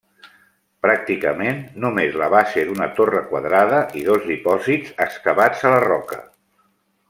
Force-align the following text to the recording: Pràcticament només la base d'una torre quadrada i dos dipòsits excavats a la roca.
Pràcticament 0.85 1.59
només 1.83 2.17
la 2.21 2.29
base 2.35 2.63
d'una 2.71 2.87
torre 3.01 3.23
quadrada 3.35 3.83
i 4.01 4.03
dos 4.09 4.27
dipòsits 4.33 4.99
excavats 5.09 5.67
a 5.71 5.77
la 5.77 5.87
roca. 5.89 6.23